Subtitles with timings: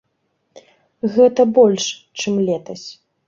[1.17, 1.85] Гэта больш,
[2.23, 2.87] чым летась.